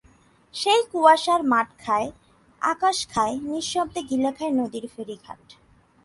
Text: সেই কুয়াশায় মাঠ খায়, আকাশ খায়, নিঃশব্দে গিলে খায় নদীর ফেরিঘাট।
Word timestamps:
সেই 0.53 0.81
কুয়াশায় 0.91 1.43
মাঠ 1.51 1.67
খায়, 1.83 2.07
আকাশ 2.61 2.97
খায়, 3.09 3.35
নিঃশব্দে 3.49 4.01
গিলে 4.09 4.31
খায় 4.37 4.53
নদীর 4.59 4.85
ফেরিঘাট। 4.95 5.43